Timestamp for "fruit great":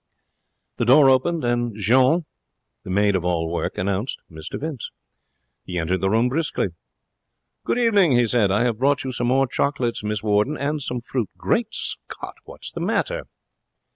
11.01-11.67